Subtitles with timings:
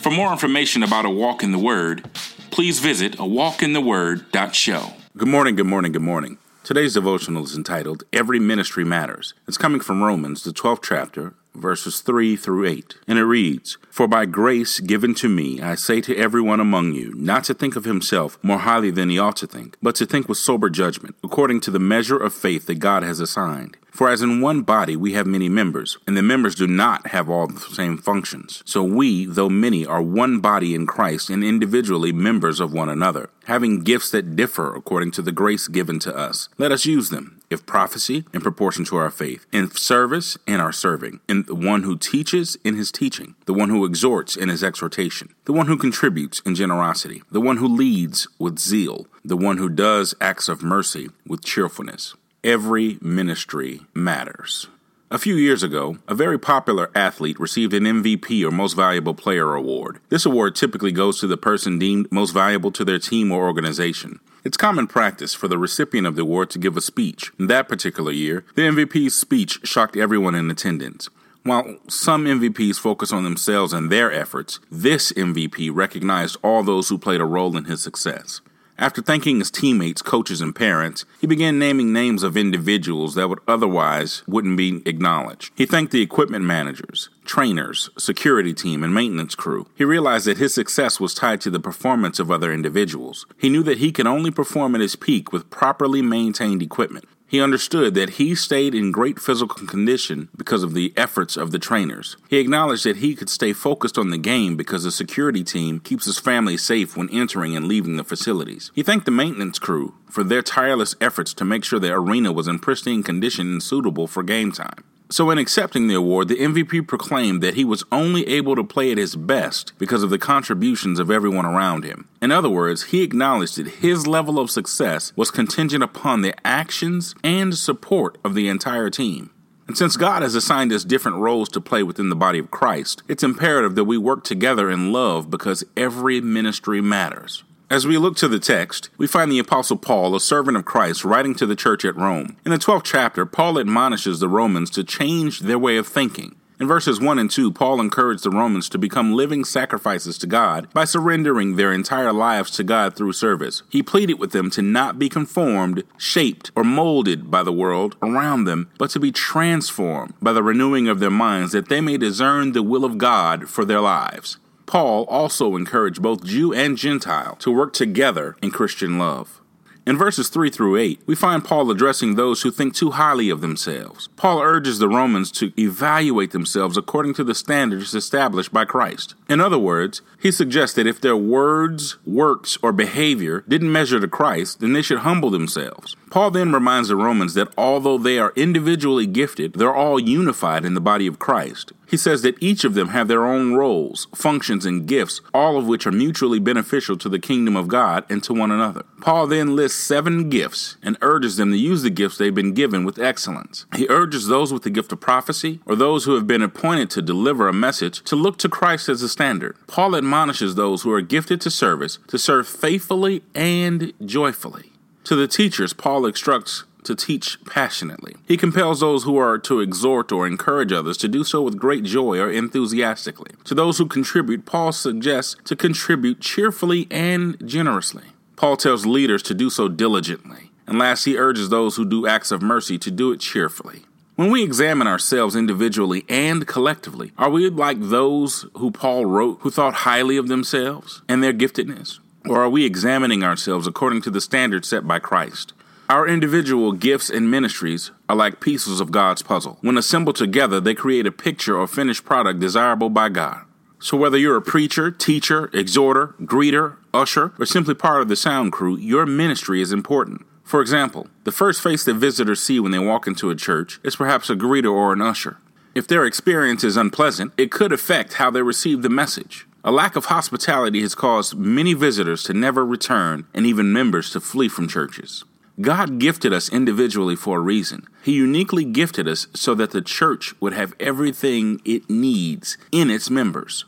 [0.00, 2.08] For more information about A Walk in the Word,
[2.50, 4.92] please visit awalkintheword.show.
[5.18, 6.38] Good morning, good morning, good morning.
[6.64, 9.34] Today's devotional is entitled Every Ministry Matters.
[9.46, 12.96] It's coming from Romans, the 12th chapter, verses 3 through 8.
[13.06, 17.14] And it reads For by grace given to me, I say to everyone among you,
[17.14, 20.28] not to think of himself more highly than he ought to think, but to think
[20.28, 23.76] with sober judgment, according to the measure of faith that God has assigned.
[23.94, 27.30] For as in one body we have many members, and the members do not have
[27.30, 28.60] all the same functions.
[28.66, 33.30] So we, though many, are one body in Christ and individually members of one another,
[33.44, 36.48] having gifts that differ according to the grace given to us.
[36.58, 37.40] Let us use them.
[37.50, 41.84] If prophecy, in proportion to our faith, in service, in our serving, in the one
[41.84, 45.76] who teaches, in his teaching, the one who exhorts, in his exhortation, the one who
[45.76, 50.64] contributes, in generosity, the one who leads, with zeal, the one who does acts of
[50.64, 54.68] mercy, with cheerfulness every ministry matters.
[55.10, 59.54] A few years ago, a very popular athlete received an MVP or Most Valuable Player
[59.54, 60.00] award.
[60.08, 64.20] This award typically goes to the person deemed most valuable to their team or organization.
[64.44, 67.32] It's common practice for the recipient of the award to give a speech.
[67.38, 71.08] In that particular year, the MVP's speech shocked everyone in attendance.
[71.44, 76.98] While some MVPs focus on themselves and their efforts, this MVP recognized all those who
[76.98, 78.40] played a role in his success.
[78.76, 83.38] After thanking his teammates, coaches, and parents, he began naming names of individuals that would
[83.46, 85.52] otherwise wouldn't be acknowledged.
[85.54, 89.68] He thanked the equipment managers, trainers, security team, and maintenance crew.
[89.76, 93.26] He realized that his success was tied to the performance of other individuals.
[93.38, 97.08] He knew that he could only perform at his peak with properly maintained equipment.
[97.26, 101.58] He understood that he stayed in great physical condition because of the efforts of the
[101.58, 102.16] trainers.
[102.28, 106.04] He acknowledged that he could stay focused on the game because the security team keeps
[106.04, 108.70] his family safe when entering and leaving the facilities.
[108.74, 112.46] He thanked the maintenance crew for their tireless efforts to make sure the arena was
[112.46, 114.84] in pristine condition and suitable for game time.
[115.10, 118.90] So, in accepting the award, the MVP proclaimed that he was only able to play
[118.90, 122.08] at his best because of the contributions of everyone around him.
[122.22, 127.14] In other words, he acknowledged that his level of success was contingent upon the actions
[127.22, 129.30] and support of the entire team.
[129.66, 133.02] And since God has assigned us different roles to play within the body of Christ,
[133.08, 137.44] it's imperative that we work together in love because every ministry matters.
[137.70, 141.02] As we look to the text, we find the Apostle Paul, a servant of Christ,
[141.02, 142.36] writing to the church at Rome.
[142.44, 146.36] In the 12th chapter, Paul admonishes the Romans to change their way of thinking.
[146.60, 150.68] In verses 1 and 2, Paul encouraged the Romans to become living sacrifices to God
[150.74, 153.62] by surrendering their entire lives to God through service.
[153.70, 158.44] He pleaded with them to not be conformed, shaped, or molded by the world around
[158.44, 162.52] them, but to be transformed by the renewing of their minds that they may discern
[162.52, 164.36] the will of God for their lives.
[164.66, 169.40] Paul also encouraged both Jew and Gentile to work together in Christian love.
[169.86, 173.42] In verses 3 through 8, we find Paul addressing those who think too highly of
[173.42, 174.08] themselves.
[174.16, 179.14] Paul urges the Romans to evaluate themselves according to the standards established by Christ.
[179.28, 184.08] In other words, he suggests that if their words, works, or behavior didn't measure to
[184.08, 185.96] Christ, then they should humble themselves.
[186.10, 190.74] Paul then reminds the Romans that although they are individually gifted, they're all unified in
[190.74, 191.72] the body of Christ.
[191.86, 195.66] He says that each of them have their own roles, functions, and gifts, all of
[195.66, 198.84] which are mutually beneficial to the kingdom of God and to one another.
[199.00, 202.84] Paul then lists seven gifts and urges them to use the gifts they've been given
[202.84, 203.66] with excellence.
[203.76, 207.02] He urges those with the gift of prophecy or those who have been appointed to
[207.02, 209.56] deliver a message to look to Christ as a standard.
[209.66, 214.73] Paul admonishes those who are gifted to service to serve faithfully and joyfully.
[215.04, 218.14] To the teachers, Paul instructs to teach passionately.
[218.26, 221.84] He compels those who are to exhort or encourage others to do so with great
[221.84, 223.32] joy or enthusiastically.
[223.44, 228.04] To those who contribute, Paul suggests to contribute cheerfully and generously.
[228.36, 230.50] Paul tells leaders to do so diligently.
[230.66, 233.82] And last, he urges those who do acts of mercy to do it cheerfully.
[234.16, 239.50] When we examine ourselves individually and collectively, are we like those who Paul wrote who
[239.50, 241.98] thought highly of themselves and their giftedness?
[242.26, 245.52] Or are we examining ourselves according to the standard set by Christ?
[245.90, 249.58] Our individual gifts and ministries are like pieces of God's puzzle.
[249.60, 253.42] When assembled together, they create a picture or finished product desirable by God.
[253.78, 258.52] So, whether you're a preacher, teacher, exhorter, greeter, usher, or simply part of the sound
[258.52, 260.24] crew, your ministry is important.
[260.42, 263.96] For example, the first face that visitors see when they walk into a church is
[263.96, 265.36] perhaps a greeter or an usher.
[265.74, 269.46] If their experience is unpleasant, it could affect how they receive the message.
[269.66, 274.20] A lack of hospitality has caused many visitors to never return and even members to
[274.20, 275.24] flee from churches.
[275.58, 277.86] God gifted us individually for a reason.
[278.02, 283.08] He uniquely gifted us so that the church would have everything it needs in its
[283.08, 283.64] members.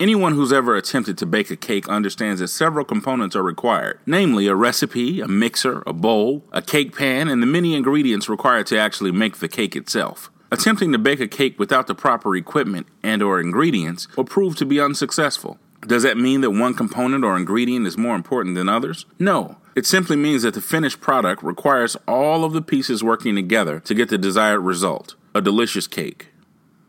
[0.00, 4.46] Anyone who's ever attempted to bake a cake understands that several components are required, namely
[4.46, 8.78] a recipe, a mixer, a bowl, a cake pan, and the many ingredients required to
[8.78, 10.30] actually make the cake itself.
[10.54, 14.64] Attempting to bake a cake without the proper equipment and or ingredients will prove to
[14.64, 15.58] be unsuccessful.
[15.84, 19.04] Does that mean that one component or ingredient is more important than others?
[19.18, 19.56] No.
[19.74, 23.94] It simply means that the finished product requires all of the pieces working together to
[23.94, 26.28] get the desired result a delicious cake.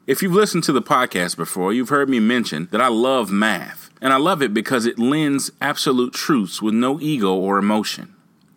[0.06, 3.90] If you've listened to the podcast before, you've heard me mention that I love math,
[4.00, 8.15] and I love it because it lends absolute truths with no ego or emotion.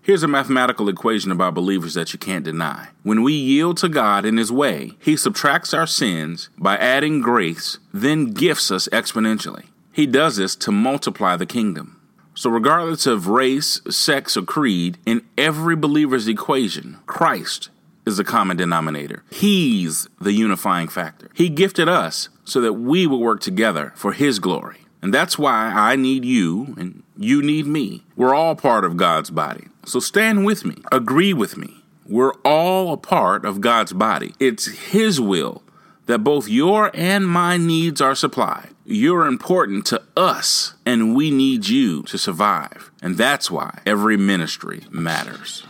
[0.09, 2.89] Here's a mathematical equation about believers that you can't deny.
[3.03, 7.77] When we yield to God in His way, He subtracts our sins by adding grace,
[7.93, 9.67] then gifts us exponentially.
[9.93, 12.01] He does this to multiply the kingdom.
[12.35, 17.69] So, regardless of race, sex, or creed, in every believer's equation, Christ
[18.07, 19.25] is the common denominator.
[19.31, 21.29] He's the unifying factor.
[21.35, 24.79] He gifted us so that we will work together for His glory.
[25.01, 28.05] And that's why I need you and you need me.
[28.17, 29.69] We're all part of God's body.
[29.87, 31.83] So stand with me, agree with me.
[32.07, 34.35] We're all a part of God's body.
[34.41, 35.63] It's His will
[36.07, 38.71] that both your and my needs are supplied.
[38.87, 42.91] You're important to us, and we need you to survive.
[43.03, 45.67] And that's why every ministry matters.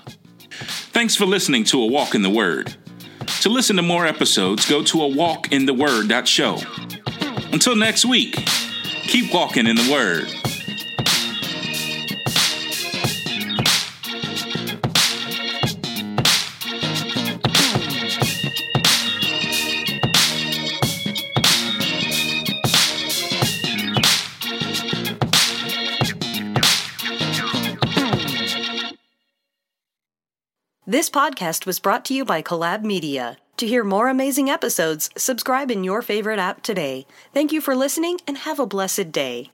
[0.93, 2.77] Thanks for listening to A Walk in the Word.
[3.41, 6.61] To listen to more episodes, go to a walkintheword.show.
[7.53, 8.37] Until next week,
[9.09, 10.29] keep walking in the Word.
[30.87, 33.39] This podcast was brought to you by Collab Media.
[33.59, 37.09] To hear more amazing episodes, subscribe in your favorite app today.
[37.35, 39.51] Thank you for listening and have a blessed day.